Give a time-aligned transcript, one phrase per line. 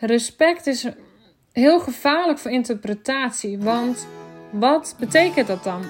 [0.00, 0.86] Respect is
[1.52, 4.06] heel gevaarlijk voor interpretatie, want
[4.50, 5.82] wat betekent dat dan?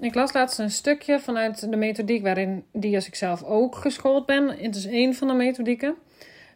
[0.00, 4.26] Ik las laatst een stukje vanuit de methodiek waarin die als ik zelf ook geschoold
[4.26, 4.48] ben.
[4.48, 5.96] Het is één van de methodieken.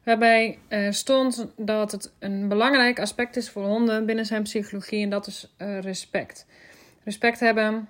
[0.05, 5.11] Waarbij uh, stond dat het een belangrijk aspect is voor honden binnen zijn psychologie en
[5.11, 6.47] dat is uh, respect.
[7.05, 7.89] Respect hebben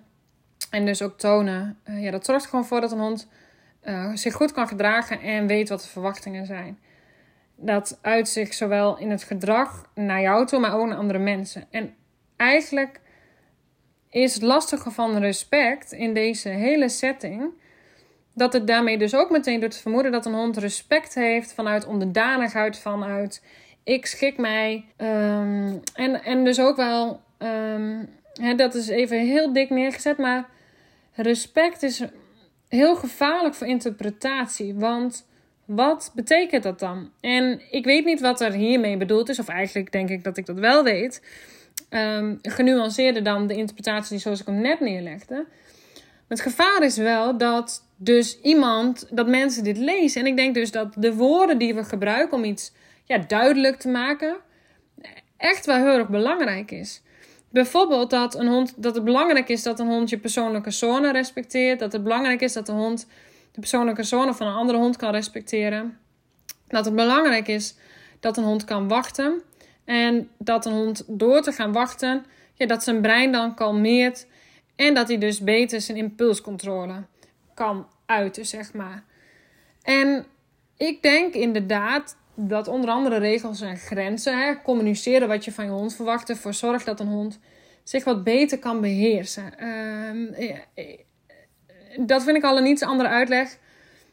[0.70, 1.79] en dus ook tonen.
[1.84, 3.29] Uh, ja, dat zorgt gewoon voor dat een hond
[4.15, 6.79] zich goed kan gedragen en weet wat de verwachtingen zijn.
[7.56, 11.65] Dat uit zich zowel in het gedrag naar jou toe, maar ook naar andere mensen.
[11.70, 11.95] En
[12.37, 13.01] eigenlijk
[14.11, 17.53] is het lastige van respect in deze hele setting
[18.34, 22.78] dat het daarmee dus ook meteen doet vermoeden dat een hond respect heeft vanuit onderdanigheid,
[22.78, 23.42] vanuit
[23.84, 24.84] ik schik mij.
[24.96, 30.48] Um, en, en dus ook wel, um, hè, dat is even heel dik neergezet, maar
[31.14, 32.02] respect is
[32.69, 34.74] heel gevaarlijk voor interpretatie.
[34.74, 35.27] Want
[35.64, 37.11] wat betekent dat dan?
[37.20, 40.46] En ik weet niet wat er hiermee bedoeld is, of eigenlijk denk ik dat ik
[40.46, 41.22] dat wel weet.
[41.91, 45.46] Um, genuanceerder dan de interpretatie zoals ik hem net neerlegde.
[46.28, 50.20] Het gevaar is wel dat dus iemand, dat mensen dit lezen.
[50.20, 52.72] En ik denk dus dat de woorden die we gebruiken om iets
[53.05, 54.36] ja, duidelijk te maken,
[55.36, 57.03] echt wel heel erg belangrijk is.
[57.50, 61.78] Bijvoorbeeld dat, een hond, dat het belangrijk is dat een hond je persoonlijke zone respecteert.
[61.78, 63.06] Dat het belangrijk is dat de hond
[63.53, 65.98] de persoonlijke zone van een andere hond kan respecteren.
[66.69, 67.77] Dat het belangrijk is
[68.20, 69.42] dat een hond kan wachten.
[69.84, 74.27] En dat een hond door te gaan wachten, ja, dat zijn brein dan kalmeert.
[74.77, 77.03] En dat hij dus beter zijn impulscontrole
[77.55, 79.05] kan uiten, zeg maar.
[79.83, 80.27] En
[80.77, 85.95] ik denk inderdaad dat onder andere regels en grenzen, communiceren wat je van je hond
[85.95, 87.39] verwacht, ervoor zorgt dat een hond
[87.83, 89.53] zich wat beter kan beheersen.
[89.61, 90.58] Uh,
[92.06, 93.58] dat vind ik al een iets andere uitleg.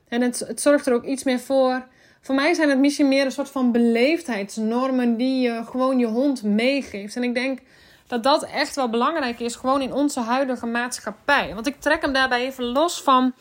[0.08, 1.88] En het, het zorgt er ook iets meer voor.
[2.21, 6.44] Voor mij zijn het misschien meer een soort van beleefdheidsnormen die je gewoon je hond
[6.44, 7.16] meegeeft.
[7.16, 7.60] En ik denk
[8.09, 11.53] dat dat echt wel belangrijk is, gewoon in onze huidige maatschappij.
[11.53, 13.33] Want ik trek hem daarbij even los van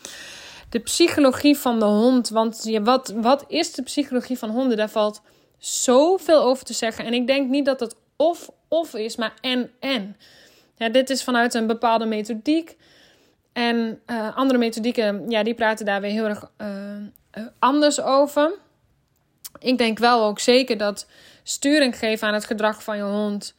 [0.69, 2.29] de psychologie van de hond.
[2.29, 4.77] Want ja, wat, wat is de psychologie van honden?
[4.77, 5.21] Daar valt
[5.57, 7.05] zoveel over te zeggen.
[7.05, 10.17] En ik denk niet dat het of-of is, maar en-en.
[10.75, 12.77] Ja, dit is vanuit een bepaalde methodiek.
[13.53, 18.51] En uh, andere methodieken, ja, die praten daar weer heel erg uh, anders over.
[19.59, 21.07] Ik denk wel ook zeker dat
[21.43, 23.57] sturing geven aan het gedrag van je hond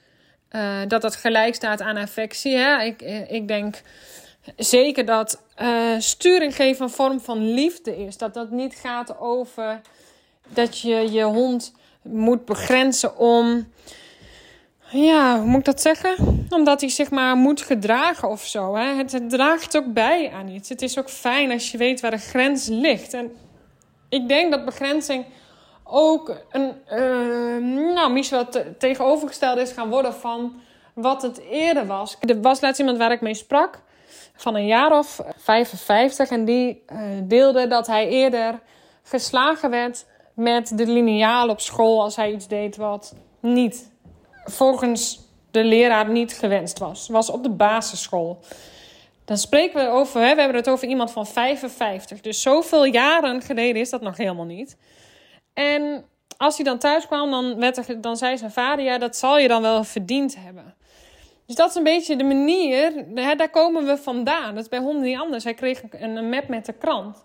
[0.50, 2.56] uh, dat dat gelijk staat aan affectie.
[2.56, 2.82] Hè?
[2.82, 3.82] Ik, ik denk
[4.56, 8.16] zeker dat uh, sturing geven een vorm van liefde is.
[8.16, 9.80] Dat dat niet gaat over
[10.48, 11.72] dat je je hond
[12.02, 13.72] moet begrenzen om.
[14.90, 16.46] Ja, hoe moet ik dat zeggen?
[16.50, 18.76] Omdat hij zich maar moet gedragen of zo.
[18.76, 18.94] Hè?
[18.94, 20.68] Het draagt ook bij aan iets.
[20.68, 23.14] Het is ook fijn als je weet waar de grens ligt.
[23.14, 23.32] En
[24.08, 25.24] ik denk dat begrenzing
[25.90, 30.60] ook een, uh, nou, misschien wat tegenovergesteld is gaan worden van
[30.94, 32.16] wat het eerder was.
[32.20, 33.82] Er was laatst iemand waar ik mee sprak,
[34.34, 38.60] van een jaar of 55, en die uh, deelde dat hij eerder
[39.02, 43.90] geslagen werd met de liniaal op school als hij iets deed wat niet
[44.44, 47.08] volgens de leraar niet gewenst was.
[47.08, 48.38] Was op de basisschool.
[49.24, 52.20] Dan spreken we over, hè, we hebben het over iemand van 55.
[52.20, 54.76] Dus zoveel jaren geleden is dat nog helemaal niet.
[55.60, 56.04] En
[56.36, 59.48] als hij dan thuis kwam, dan, werd dan zei zijn vader: Ja, dat zal je
[59.48, 60.74] dan wel verdiend hebben.
[61.46, 64.54] Dus dat is een beetje de manier, hè, daar komen we vandaan.
[64.54, 65.44] Dat is bij honden niet anders.
[65.44, 67.24] Hij kreeg een, een map met de krant.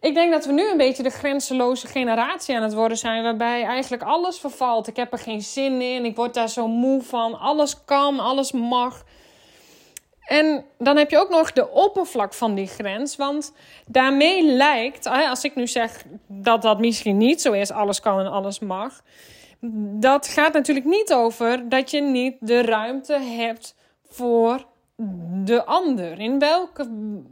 [0.00, 3.64] Ik denk dat we nu een beetje de grenzeloze generatie aan het worden zijn, waarbij
[3.64, 4.88] eigenlijk alles vervalt.
[4.88, 7.38] Ik heb er geen zin in, ik word daar zo moe van.
[7.38, 9.04] Alles kan, alles mag.
[10.28, 13.16] En dan heb je ook nog de oppervlak van die grens.
[13.16, 13.52] Want
[13.86, 18.30] daarmee lijkt, als ik nu zeg dat dat misschien niet zo is, alles kan en
[18.30, 19.02] alles mag.
[20.00, 23.74] Dat gaat natuurlijk niet over dat je niet de ruimte hebt
[24.08, 24.66] voor
[25.44, 26.20] de ander.
[26.20, 26.88] In welke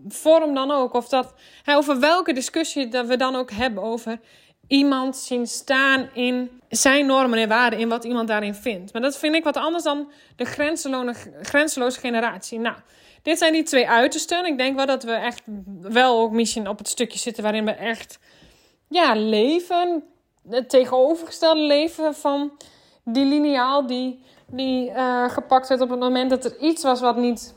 [0.08, 0.94] vorm dan ook.
[0.94, 1.34] Of dat,
[1.66, 4.20] over welke discussie dat we dan ook hebben over
[4.68, 8.92] iemand zien staan in zijn normen en waarden, in wat iemand daarin vindt.
[8.92, 10.44] Maar dat vind ik wat anders dan de
[11.42, 12.58] grenzeloze, generatie.
[12.58, 12.76] Nou,
[13.22, 14.46] dit zijn die twee uitersten.
[14.46, 15.42] Ik denk wel dat we echt
[15.80, 18.18] wel ook misschien op het stukje zitten waarin we echt
[18.88, 20.02] ja, leven.
[20.48, 22.50] Het tegenovergestelde leven van
[23.04, 27.16] die lineaal die, die uh, gepakt werd op het moment dat er iets was wat
[27.16, 27.54] niet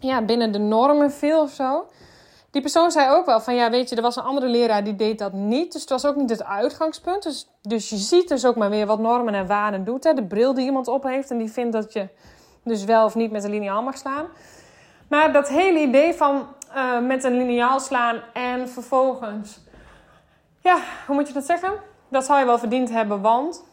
[0.00, 1.86] ja, binnen de normen viel of zo
[2.54, 4.96] die persoon zei ook wel van ja, weet je, er was een andere leraar die
[4.96, 5.72] deed dat niet.
[5.72, 7.22] Dus het was ook niet het uitgangspunt.
[7.22, 10.04] Dus, dus je ziet dus ook maar weer wat normen en waarden doet.
[10.04, 10.12] Hè?
[10.14, 12.08] De bril die iemand op heeft en die vindt dat je
[12.64, 14.26] dus wel of niet met een liniaal mag slaan.
[15.08, 19.60] Maar dat hele idee van uh, met een liniaal slaan en vervolgens,
[20.60, 21.72] ja, hoe moet je dat zeggen?
[22.08, 23.64] Dat zou je wel verdiend hebben, want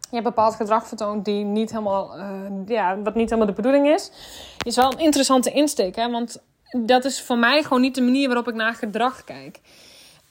[0.00, 2.24] je hebt bepaald gedrag vertoond die niet helemaal, uh,
[2.66, 4.10] ja, wat niet helemaal de bedoeling is.
[4.64, 6.10] Is wel een interessante insteek, hè?
[6.10, 9.60] want dat is voor mij gewoon niet de manier waarop ik naar gedrag kijk.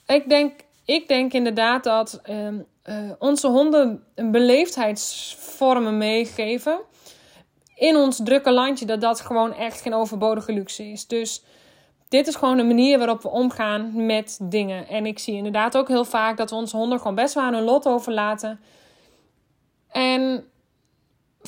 [0.06, 6.80] Ik denk, ik denk inderdaad dat uh, onze honden een beleefdheidsvormen meegeven.
[7.74, 11.06] In ons drukke landje, dat dat gewoon echt geen overbodige luxe is.
[11.06, 11.42] Dus
[12.08, 14.88] dit is gewoon de manier waarop we omgaan met dingen.
[14.88, 17.54] En ik zie inderdaad ook heel vaak dat we onze honden gewoon best wel aan
[17.54, 18.60] hun lot overlaten.
[19.88, 20.47] En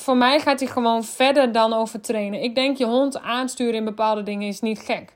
[0.01, 2.43] voor mij gaat hij gewoon verder dan over trainen.
[2.43, 5.15] Ik denk je hond aansturen in bepaalde dingen is niet gek.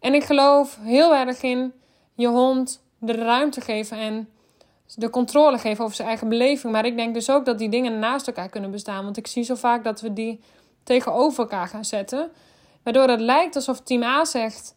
[0.00, 1.72] En ik geloof heel erg in
[2.14, 4.28] je hond de ruimte geven en
[4.94, 6.72] de controle geven over zijn eigen beleving.
[6.72, 9.04] Maar ik denk dus ook dat die dingen naast elkaar kunnen bestaan.
[9.04, 10.40] Want ik zie zo vaak dat we die
[10.82, 12.30] tegenover elkaar gaan zetten.
[12.82, 14.74] Waardoor het lijkt alsof team A zegt: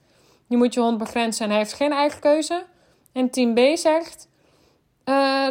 [0.48, 2.66] je moet je hond begrenzen en hij heeft geen eigen keuze.
[3.14, 4.28] En team B zegt:
[5.06, 5.48] uh,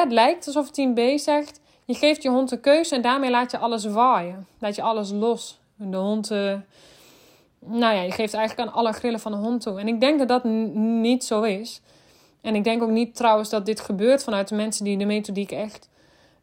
[0.00, 1.60] het lijkt alsof team B zegt:
[1.90, 4.46] je geeft je hond een keuze en daarmee laat je alles waaien.
[4.58, 5.58] Laat je alles los.
[5.76, 6.30] De hond.
[6.30, 6.54] Uh,
[7.58, 9.80] nou ja, je geeft eigenlijk aan alle grillen van de hond toe.
[9.80, 10.44] En ik denk dat dat
[10.74, 11.80] niet zo is.
[12.40, 15.50] En ik denk ook niet trouwens dat dit gebeurt vanuit de mensen die de methodiek
[15.52, 15.88] echt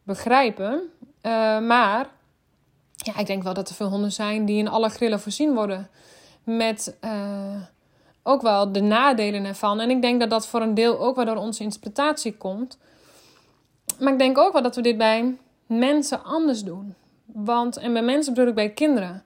[0.02, 0.82] begrijpen.
[1.22, 2.08] Uh, maar
[2.96, 5.88] ja, ik denk wel dat er veel honden zijn die in alle grillen voorzien worden.
[6.44, 7.62] Met uh,
[8.22, 9.80] ook wel de nadelen ervan.
[9.80, 12.78] En ik denk dat dat voor een deel ook wel door onze interpretatie komt.
[13.98, 15.36] Maar ik denk ook wel dat we dit bij
[15.66, 16.94] mensen anders doen.
[17.26, 19.22] Want, en bij mensen bedoel ik bij kinderen.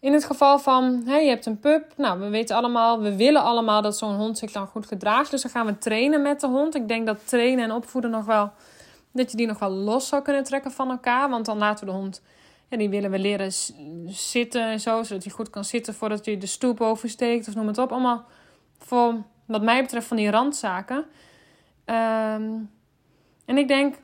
[0.00, 1.92] In het geval van, hè, je hebt een pup.
[1.96, 5.30] Nou, we weten allemaal, we willen allemaal dat zo'n hond zich dan goed gedraagt.
[5.30, 6.74] Dus dan gaan we trainen met de hond.
[6.74, 8.52] Ik denk dat trainen en opvoeden nog wel,
[9.12, 11.30] dat je die nog wel los zou kunnen trekken van elkaar.
[11.30, 12.22] Want dan laten we de hond,
[12.68, 13.52] ja, die willen we leren
[14.06, 15.02] zitten en zo.
[15.02, 17.92] Zodat hij goed kan zitten voordat je de stoep oversteekt of noem het op.
[17.92, 18.24] Allemaal
[18.78, 19.14] voor,
[19.44, 21.04] wat mij betreft, van die randzaken.
[21.84, 22.70] Um,
[23.44, 23.96] en ik denk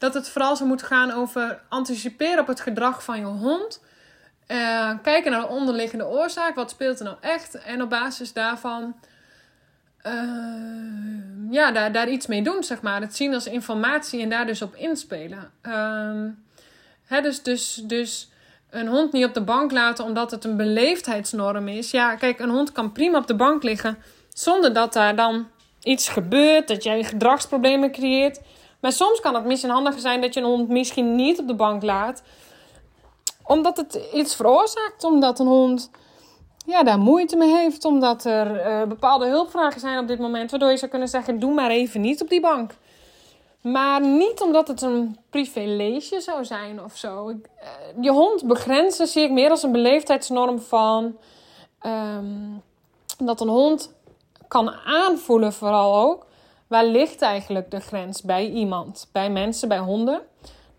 [0.00, 3.80] dat het vooral zou moeten gaan over anticiperen op het gedrag van je hond.
[4.48, 6.54] Uh, kijken naar de onderliggende oorzaak.
[6.54, 7.54] Wat speelt er nou echt?
[7.54, 8.94] En op basis daarvan
[10.06, 10.12] uh,
[11.50, 13.00] ja, daar, daar iets mee doen, zeg maar.
[13.00, 15.50] Het zien als informatie en daar dus op inspelen.
[15.62, 16.24] Uh,
[17.04, 18.30] hè, dus, dus, dus
[18.70, 21.90] een hond niet op de bank laten omdat het een beleefdheidsnorm is.
[21.90, 23.98] Ja, kijk, een hond kan prima op de bank liggen
[24.28, 25.48] zonder dat daar dan
[25.82, 28.40] iets gebeurt, dat jij gedragsproblemen creëert.
[28.80, 31.54] Maar soms kan het misschien handiger zijn dat je een hond misschien niet op de
[31.54, 32.22] bank laat.
[33.44, 35.04] Omdat het iets veroorzaakt.
[35.04, 35.90] Omdat een hond
[36.66, 37.84] ja, daar moeite mee heeft.
[37.84, 40.50] Omdat er uh, bepaalde hulpvragen zijn op dit moment.
[40.50, 42.74] Waardoor je zou kunnen zeggen, doe maar even niet op die bank.
[43.60, 47.28] Maar niet omdat het een privilege zou zijn of zo.
[47.28, 51.16] Ik, uh, je hond begrenzen zie ik meer als een beleefdheidsnorm van...
[51.86, 52.62] Um,
[53.18, 53.92] dat een hond
[54.48, 56.26] kan aanvoelen vooral ook
[56.70, 59.08] Waar ligt eigenlijk de grens bij iemand?
[59.12, 60.22] Bij mensen, bij honden?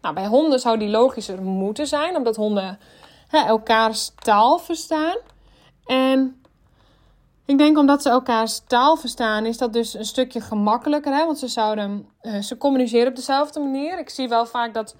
[0.02, 2.80] Nou, bij honden zou die logischer moeten zijn, omdat honden
[3.28, 5.18] hè, elkaars taal verstaan.
[5.86, 6.42] En
[7.46, 11.14] ik denk omdat ze elkaars taal verstaan, is dat dus een stukje gemakkelijker.
[11.14, 11.26] Hè?
[11.26, 14.00] Want ze zouden, uh, ze communiceren op dezelfde manier.
[14.00, 14.96] Ik zie wel vaak dat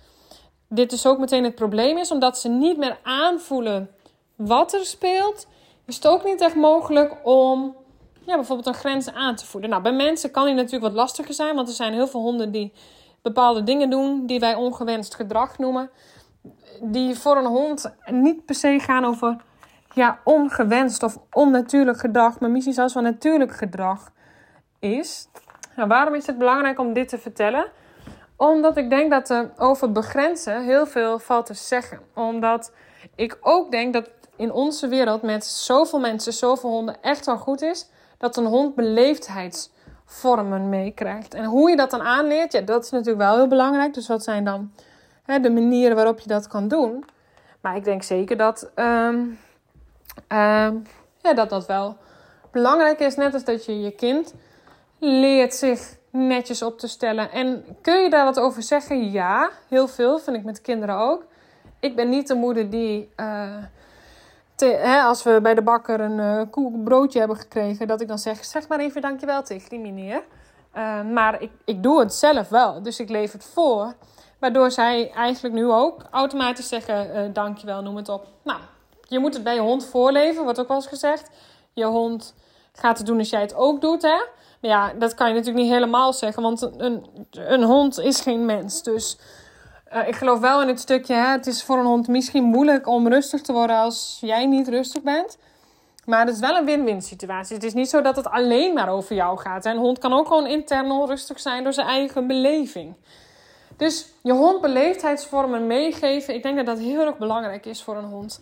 [0.70, 3.90] dit dus ook meteen het probleem is, omdat ze niet meer aanvoelen
[4.36, 5.48] wat er speelt.
[5.86, 7.76] Is het ook niet echt mogelijk om
[8.36, 9.70] bijvoorbeeld een grens aan te voelen.
[9.70, 12.52] Nou, bij mensen kan die natuurlijk wat lastiger zijn, want er zijn heel veel honden
[12.52, 12.74] die
[13.22, 15.90] bepaalde dingen doen die wij ongewenst gedrag noemen.
[16.82, 19.36] Die voor een hond niet per se gaan over
[19.94, 24.12] ja, ongewenst of onnatuurlijk gedrag, maar misschien zelfs wel natuurlijk gedrag
[24.80, 25.28] is.
[25.76, 27.72] Nou, waarom is het belangrijk om dit te vertellen?
[28.36, 32.00] Omdat ik denk dat er over begrenzen heel veel valt te zeggen.
[32.14, 32.74] Omdat
[33.16, 37.62] ik ook denk dat in onze wereld met zoveel mensen, zoveel honden echt wel goed
[37.62, 37.90] is
[38.22, 41.34] dat een hond beleefdheidsvormen meekrijgt.
[41.34, 43.94] En hoe je dat dan aanleert, ja, dat is natuurlijk wel heel belangrijk.
[43.94, 44.72] Dus wat zijn dan
[45.24, 47.06] hè, de manieren waarop je dat kan doen?
[47.62, 49.40] Maar ik denk zeker dat, um,
[51.22, 51.98] ja, dat dat wel
[52.52, 53.16] belangrijk is.
[53.16, 54.34] Net als dat je je kind
[55.00, 57.32] leert zich netjes op te stellen.
[57.32, 59.12] En kun je daar wat over zeggen?
[59.12, 61.26] Ja, heel veel vind ik met kinderen ook.
[61.80, 63.58] Ik ben niet de moeder die uh,
[64.66, 68.20] hè, als we bij de bakker een uh, koe broodje hebben gekregen, dat ik dan
[68.20, 70.24] zeg: zeg maar even dankjewel tegen die meneer.
[70.76, 73.94] Uh, maar ik, ik doe het zelf wel, dus ik leef het voor.
[74.40, 78.28] Waardoor zij eigenlijk nu ook automatisch zeggen: uh, dankjewel, noem het op.
[78.44, 78.60] Nou,
[79.08, 81.30] je moet het bij je hond voorleven, wordt ook eens gezegd.
[81.74, 82.36] Je hond
[82.74, 84.26] gaat het doen als jij het ook doet, hè?
[84.62, 88.46] Maar ja, dat kan je natuurlijk niet helemaal zeggen, want een, een hond is geen
[88.46, 88.84] mens.
[88.84, 89.18] Dus
[89.94, 92.88] Uh, ik geloof wel in het stukje, hè, het is voor een hond misschien moeilijk
[92.88, 95.38] om rustig te worden als jij niet rustig bent.
[96.06, 97.56] Maar het is wel een win-win situatie.
[97.56, 99.66] Het is niet zo dat het alleen maar over jou gaat.
[99.66, 102.96] Een hond kan ook gewoon intern onrustig zijn door zijn eigen beleving.
[103.78, 108.06] Dus je hond beleefdheidsvormen meegeven, ik denk dat dat heel erg belangrijk is voor een
[108.06, 108.42] hond.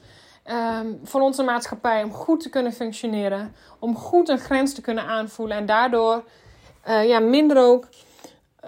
[0.81, 5.03] Um, voor onze maatschappij om goed te kunnen functioneren, om goed een grens te kunnen
[5.03, 6.23] aanvoelen en daardoor
[6.87, 7.87] uh, ja, minder ook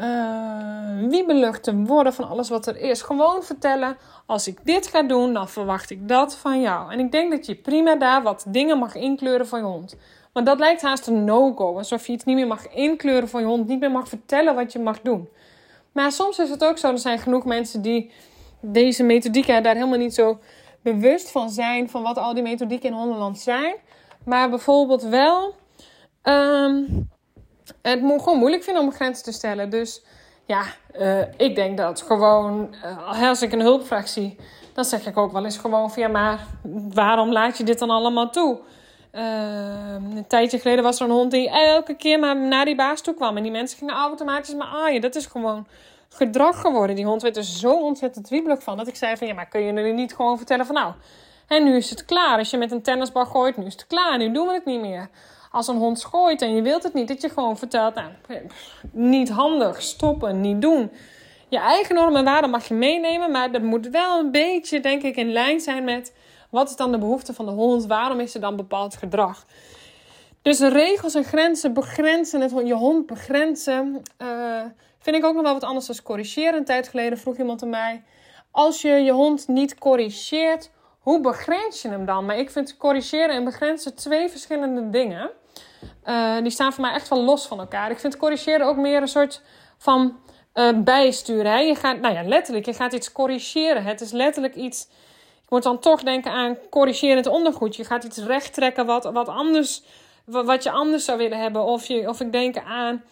[0.02, 3.02] uh, wiebelig te worden van alles wat er is.
[3.02, 6.92] Gewoon vertellen, als ik dit ga doen, dan verwacht ik dat van jou.
[6.92, 9.96] En ik denk dat je prima daar wat dingen mag inkleuren van je hond.
[10.34, 13.48] Want dat lijkt haast een no-go, alsof je iets niet meer mag inkleuren van je
[13.48, 15.30] hond, niet meer mag vertellen wat je mag doen.
[15.92, 18.12] Maar soms is het ook zo, er zijn genoeg mensen die
[18.62, 20.40] deze methodieken daar helemaal niet zo
[20.82, 23.76] bewust van zijn van wat al die methodieken in Hondenland zijn.
[24.26, 25.56] Maar bijvoorbeeld wel
[26.24, 27.10] um,
[27.82, 29.70] het moet gewoon moeilijk vinden om grenzen te stellen.
[29.70, 30.02] Dus
[30.46, 30.64] ja,
[31.00, 34.36] uh, ik denk dat gewoon, uh, als ik een hulpvraag zie,
[34.74, 36.46] dan zeg ik ook wel eens gewoon van ja, maar
[36.94, 38.60] waarom laat je dit dan allemaal toe?
[39.14, 43.02] Uh, een tijdje geleden was er een hond die elke keer maar naar die baas
[43.02, 43.38] toe kwam.
[43.38, 45.02] En die mensen gingen automatisch maar aaien.
[45.02, 45.68] Dat is gewoon
[46.10, 46.96] gedrag geworden.
[46.96, 48.78] Die hond werd er zo ontzettend wiebelig van.
[48.78, 50.94] Dat ik zei van ja, maar kun je er niet gewoon vertellen van nou.
[51.48, 52.38] En nu is het klaar.
[52.38, 54.18] Als je met een tennisbal gooit, nu is het klaar.
[54.18, 55.10] Nu doen we het niet meer.
[55.52, 58.12] Als een hond schooit en je wilt het niet, dat je gewoon vertelt, nou,
[58.92, 60.92] niet handig, stoppen, niet doen.
[61.50, 65.02] Je eigen normen en waarden mag je meenemen, maar dat moet wel een beetje, denk
[65.02, 66.14] ik, in lijn zijn met
[66.50, 67.86] wat is dan de behoefte van de hond?
[67.86, 69.46] Waarom is er dan bepaald gedrag?
[70.42, 74.62] Dus regels en grenzen begrenzen, het, je hond begrenzen, uh,
[75.00, 76.54] vind ik ook nog wel wat anders dan corrigeren.
[76.54, 78.04] Een tijd geleden vroeg iemand aan mij,
[78.52, 82.26] als je je hond niet corrigeert, hoe begrens je hem dan?
[82.26, 85.32] Maar ik vind corrigeren en begrenzen twee verschillende dingen.
[86.06, 87.92] Uh, die staan voor mij echt wel los van elkaar.
[87.92, 89.42] Ik vind corrigeren ook meer een soort
[89.78, 90.18] van
[90.54, 91.68] uh, bijsturen.
[91.68, 93.84] Je gaat, nou ja, letterlijk, je gaat iets corrigeren.
[93.84, 94.88] Het is letterlijk iets.
[95.36, 97.76] Je moet dan toch denken aan corrigerend ondergoed.
[97.76, 99.84] Je gaat iets recht trekken wat, wat, anders,
[100.26, 101.64] wat je anders zou willen hebben.
[101.64, 103.04] Of, je, of ik denk aan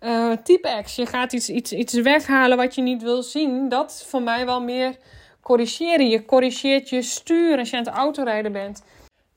[0.00, 0.96] uh, type X.
[0.96, 3.68] Je gaat iets, iets, iets weghalen wat je niet wil zien.
[3.68, 4.96] Dat voor mij wel meer
[5.42, 6.08] corrigeren.
[6.08, 8.82] Je corrigeert je stuur als je aan het autorijden bent.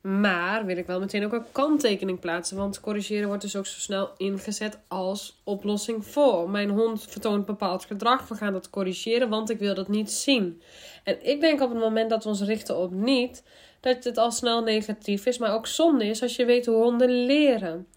[0.02, 2.58] Maar wil ik wel meteen ook een kanttekening plaatsen.
[2.58, 6.50] Want corrigeren wordt dus ook zo snel ingezet als oplossing voor.
[6.50, 8.28] Mijn hond vertoont bepaald gedrag.
[8.28, 10.62] We gaan dat corrigeren, want ik wil dat niet zien.
[11.04, 13.44] En ik denk op het moment dat we ons richten op niet,
[13.80, 15.38] dat het al snel negatief is.
[15.38, 17.88] Maar ook zonde is als je weet hoe honden leren.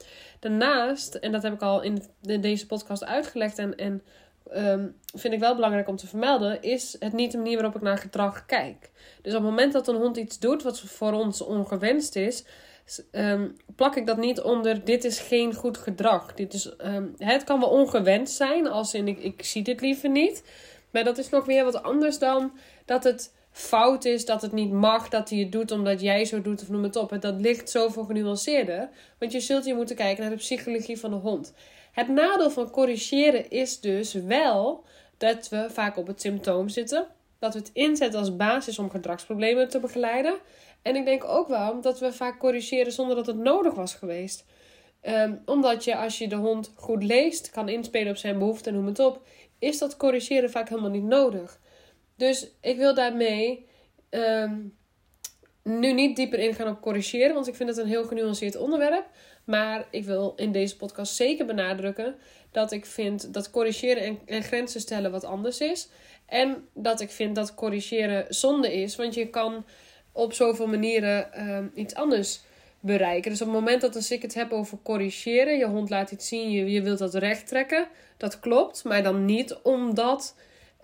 [0.40, 4.02] Daarnaast, en dat heb ik al in deze podcast uitgelegd en, en
[4.54, 7.82] um, vind ik wel belangrijk om te vermelden, is het niet de manier waarop ik
[7.82, 8.90] naar gedrag kijk.
[9.22, 12.44] Dus op het moment dat een hond iets doet wat voor ons ongewenst is,
[13.12, 16.34] um, plak ik dat niet onder dit is geen goed gedrag.
[16.34, 20.08] Dit is, um, het kan wel ongewenst zijn, als in ik, ik zie dit liever
[20.08, 20.42] niet.
[20.90, 22.52] Maar dat is nog weer wat anders dan
[22.84, 26.42] dat het fout is, dat het niet mag, dat hij het doet omdat jij zo
[26.42, 27.20] doet of noem het op.
[27.20, 28.88] Dat ligt zoveel genuanceerder.
[29.18, 31.52] Want je zult hier moeten kijken naar de psychologie van de hond.
[31.92, 34.84] Het nadeel van corrigeren is dus wel
[35.16, 37.06] dat we vaak op het symptoom zitten.
[37.38, 40.38] Dat we het inzetten als basis om gedragsproblemen te begeleiden.
[40.82, 44.44] En ik denk ook wel dat we vaak corrigeren zonder dat het nodig was geweest.
[45.02, 48.78] Um, omdat je als je de hond goed leest, kan inspelen op zijn behoeften en
[48.78, 49.26] noem het op,
[49.58, 51.60] is dat corrigeren vaak helemaal niet nodig.
[52.16, 53.66] Dus ik wil daarmee
[54.10, 54.76] um,
[55.62, 59.06] nu niet dieper ingaan op corrigeren, want ik vind het een heel genuanceerd onderwerp.
[59.44, 62.14] Maar ik wil in deze podcast zeker benadrukken
[62.50, 65.88] dat ik vind dat corrigeren en, grenzen stellen wat anders is.
[66.26, 69.64] En dat ik vind dat corrigeren zonde is, want je kan
[70.12, 72.40] op zoveel manieren um, iets anders
[72.80, 73.30] bereiken.
[73.30, 76.28] Dus op het moment dat als ik het heb over corrigeren, je hond laat iets
[76.28, 78.84] zien, je, je wilt dat recht trekken, dat klopt.
[78.84, 80.36] Maar dan niet omdat,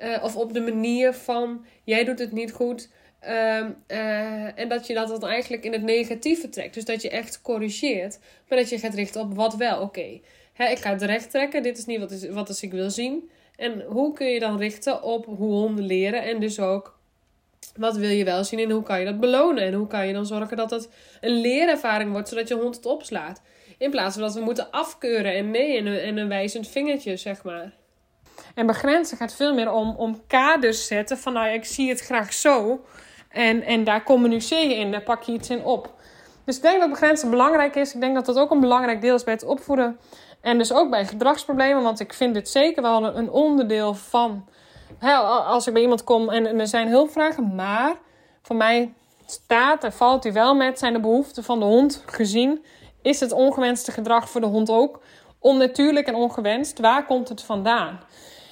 [0.02, 2.88] uh, of op de manier van, jij doet het niet goed,
[3.26, 6.74] Um, uh, en dat je dat dan eigenlijk in het negatieve trekt.
[6.74, 8.18] Dus dat je echt corrigeert.
[8.48, 9.80] Maar dat je gaat richten op wat wel.
[9.80, 10.20] Oké,
[10.56, 11.62] ik ga het recht trekken.
[11.62, 13.30] Dit is niet wat, is, wat is ik wil zien.
[13.56, 16.22] En hoe kun je dan richten op hoe honden leren.
[16.22, 16.98] En dus ook
[17.76, 19.64] wat wil je wel zien en hoe kan je dat belonen.
[19.64, 20.88] En hoe kan je dan zorgen dat het
[21.20, 22.28] een leerervaring wordt.
[22.28, 23.42] Zodat je hond het opslaat.
[23.78, 27.16] In plaats van dat we moeten afkeuren en nee en een, en een wijzend vingertje,
[27.16, 27.72] zeg maar.
[28.54, 31.18] En begrenzen gaat veel meer om, om kaders zetten.
[31.18, 32.84] Van nou, ik zie het graag zo.
[33.28, 35.94] En, en daar communiceer je in, daar pak je iets in op.
[36.44, 37.94] Dus ik denk dat begrenzen belangrijk is.
[37.94, 39.98] Ik denk dat dat ook een belangrijk deel is bij het opvoeden.
[40.40, 44.44] En dus ook bij gedragsproblemen, want ik vind dit zeker wel een onderdeel van.
[44.98, 47.96] Hè, als ik bij iemand kom en er zijn hulpvragen, maar
[48.42, 48.94] voor mij
[49.26, 52.64] staat en valt hij wel met zijn de behoeften van de hond gezien.
[53.02, 55.00] Is het ongewenste gedrag voor de hond ook
[55.38, 56.78] onnatuurlijk en ongewenst?
[56.78, 58.00] Waar komt het vandaan?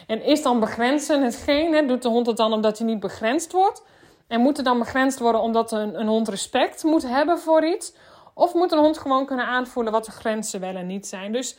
[0.06, 1.86] En is dan begrenzen hetgeen?
[1.86, 3.82] Doet de hond het dan omdat hij niet begrensd wordt?
[4.28, 7.92] En moet er dan begrensd worden omdat een, een hond respect moet hebben voor iets?
[8.34, 11.32] Of moet een hond gewoon kunnen aanvoelen wat de grenzen wel en niet zijn?
[11.32, 11.56] Dus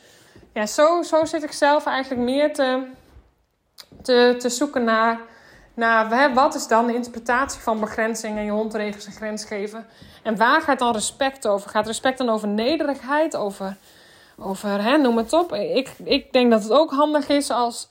[0.52, 2.86] ja, zo, zo zit ik zelf eigenlijk meer te,
[4.02, 5.20] te, te zoeken naar,
[5.74, 9.86] naar wat is dan de interpretatie van begrenzing en je hond regels en grens geven.
[10.22, 11.70] En waar gaat dan respect over?
[11.70, 13.36] Gaat respect dan over nederigheid?
[13.36, 13.76] Over,
[14.38, 15.52] over hè, noem het op.
[15.52, 17.88] Ik, ik denk dat het ook handig is als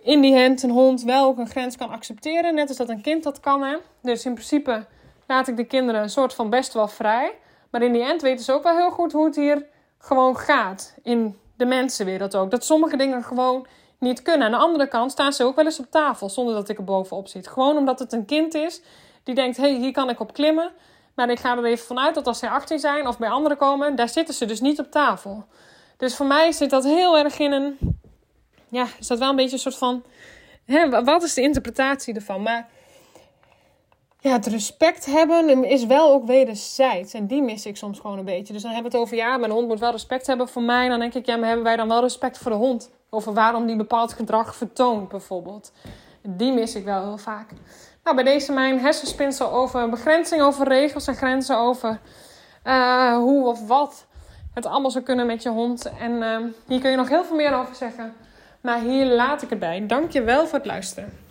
[0.00, 2.54] in die hand een hond wel ook een grens kan accepteren.
[2.54, 3.62] Net als dat een kind dat kan.
[3.62, 3.76] Hè?
[4.02, 4.86] Dus in principe
[5.26, 7.34] laat ik de kinderen een soort van best wel vrij.
[7.70, 9.66] Maar in die end weten ze ook wel heel goed hoe het hier
[9.98, 10.94] gewoon gaat.
[11.02, 12.50] In de mensenwereld ook.
[12.50, 13.66] Dat sommige dingen gewoon
[13.98, 14.46] niet kunnen.
[14.46, 16.84] Aan de andere kant staan ze ook wel eens op tafel zonder dat ik er
[16.84, 17.48] bovenop zit.
[17.48, 18.82] Gewoon omdat het een kind is
[19.24, 20.70] die denkt: hé, hey, hier kan ik op klimmen.
[21.14, 23.96] Maar ik ga er even vanuit dat als zij 18 zijn of bij anderen komen,
[23.96, 25.44] daar zitten ze dus niet op tafel.
[25.96, 27.78] Dus voor mij zit dat heel erg in een.
[28.70, 30.02] Ja, is dat wel een beetje een soort van.
[30.64, 32.42] Hè, wat is de interpretatie ervan?
[32.42, 32.68] Maar
[34.20, 37.14] ja, het respect hebben is wel ook wederzijds.
[37.14, 38.52] En die mis ik soms gewoon een beetje.
[38.52, 40.88] Dus dan hebben we het over, ja, mijn hond moet wel respect hebben voor mij.
[40.88, 42.90] Dan denk ik, ja, maar hebben wij dan wel respect voor de hond?
[43.10, 45.72] Over waarom die bepaald gedrag vertoont, bijvoorbeeld.
[46.22, 47.50] Die mis ik wel heel vaak.
[48.04, 52.00] Nou, bij deze mijn hersenspinsel over begrenzing, over regels en grenzen, over
[52.64, 54.06] uh, hoe of wat
[54.54, 55.90] het allemaal zou kunnen met je hond.
[55.98, 58.14] En uh, hier kun je nog heel veel meer over zeggen.
[58.60, 59.86] Maar hier laat ik het bij.
[59.86, 61.27] Dank je wel voor het luisteren.